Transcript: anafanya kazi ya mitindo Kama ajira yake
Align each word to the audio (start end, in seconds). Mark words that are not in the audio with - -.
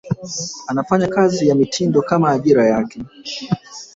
anafanya 0.67 1.07
kazi 1.07 1.47
ya 1.47 1.55
mitindo 1.55 2.01
Kama 2.01 2.29
ajira 2.31 2.65
yake 2.67 2.99